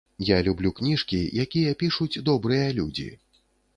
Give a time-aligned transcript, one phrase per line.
[0.27, 3.07] Я люблю кніжкі, якія пішуць добрыя людзі.